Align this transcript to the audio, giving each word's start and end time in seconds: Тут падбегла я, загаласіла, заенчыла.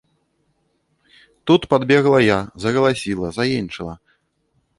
Тут 1.51 1.61
падбегла 1.73 2.19
я, 2.25 2.39
загаласіла, 2.65 3.27
заенчыла. 3.37 3.95